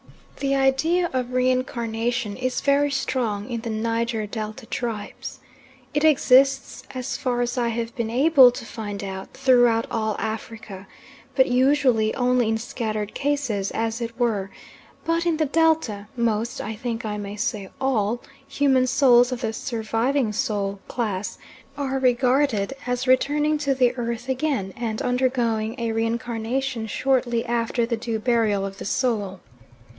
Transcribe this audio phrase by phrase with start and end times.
[0.39, 5.37] The idea of reincarnation is very strong in the Niger Delta tribes.
[5.93, 10.87] It exists, as far as I have been able to find out, throughout all Africa,
[11.35, 14.49] but usually only in scattered cases, as it were;
[15.05, 19.53] but in the Delta, most I think I may say all human souls of the
[19.53, 21.37] "surviving soul" class
[21.77, 27.97] are regarded as returning to the earth again, and undergoing a reincarnation shortly after the
[27.97, 29.41] due burial of the soul.